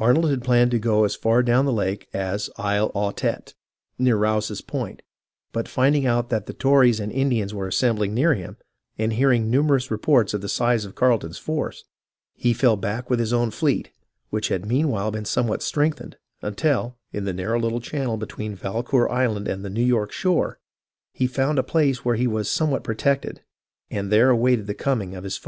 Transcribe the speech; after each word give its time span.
Arnold 0.00 0.30
had 0.30 0.42
planned 0.42 0.72
to 0.72 0.80
go 0.80 1.04
as 1.04 1.14
far 1.14 1.44
down 1.44 1.64
the 1.64 1.72
lake 1.72 2.08
as 2.12 2.50
Isle 2.56 2.90
Aux 2.92 3.12
Tetes, 3.12 3.54
near 4.00 4.16
Rouse's 4.16 4.60
Point, 4.62 5.00
but 5.52 5.68
finding 5.68 6.06
out 6.06 6.28
that 6.28 6.46
the 6.46 6.52
Tories 6.52 6.98
and 6.98 7.12
Indians 7.12 7.54
were 7.54 7.68
assembling 7.68 8.12
near 8.12 8.34
him, 8.34 8.56
and 8.98 9.12
hearing 9.12 9.48
numerous 9.48 9.88
reports 9.88 10.34
of 10.34 10.40
the 10.40 10.48
size 10.48 10.84
of 10.84 10.96
Carleton's 10.96 11.38
force, 11.38 11.84
he 12.34 12.52
fell 12.52 12.74
back 12.76 13.08
with 13.08 13.20
his 13.20 13.32
own 13.32 13.52
fleet, 13.52 13.92
which 14.30 14.48
had 14.48 14.66
meanwhile 14.66 15.12
been 15.12 15.24
somewhat 15.24 15.62
strengthened, 15.62 16.16
until, 16.42 16.98
in 17.12 17.22
the 17.24 17.32
narrow 17.32 17.60
little 17.60 17.80
channel 17.80 18.16
between 18.16 18.56
Valcour 18.56 19.08
Island 19.08 19.46
and 19.46 19.64
the 19.64 19.70
New 19.70 19.84
York 19.86 20.10
shore, 20.10 20.58
he 21.12 21.28
found 21.28 21.60
a 21.60 21.62
place 21.62 22.04
where 22.04 22.16
he 22.16 22.26
was 22.26 22.50
somewhat 22.50 22.82
protected, 22.82 23.42
and 23.88 24.10
there 24.10 24.30
awaited 24.30 24.66
the 24.66 24.74
comins: 24.74 25.16
of 25.16 25.22
his 25.22 25.36
foe. 25.36 25.38